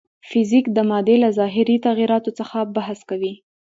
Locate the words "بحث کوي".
2.75-3.33